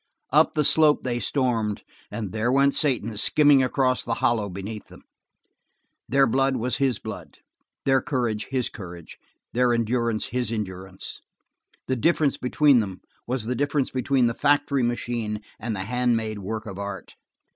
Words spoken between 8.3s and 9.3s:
his courage,